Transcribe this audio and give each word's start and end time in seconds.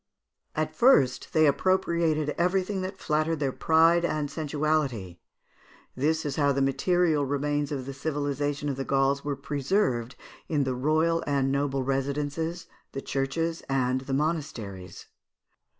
At 0.55 0.75
first, 0.75 1.31
they 1.31 1.45
appropriated 1.45 2.33
everything 2.35 2.81
that 2.81 2.97
flattered 2.97 3.35
their 3.39 3.51
pride 3.51 4.03
and 4.03 4.31
sensuality. 4.31 5.19
This 5.95 6.25
is 6.25 6.37
how 6.37 6.51
the 6.51 6.59
material 6.63 7.23
remains 7.23 7.71
of 7.71 7.85
the 7.85 7.93
civilisation 7.93 8.67
of 8.67 8.77
the 8.77 8.83
Gauls 8.83 9.23
were 9.23 9.35
preserved 9.35 10.15
in 10.49 10.63
the 10.63 10.73
royal 10.73 11.23
and 11.27 11.51
noble 11.51 11.83
residences, 11.83 12.65
the 12.93 13.01
churches, 13.03 13.61
and 13.69 14.01
the 14.01 14.13
monasteries. 14.15 15.05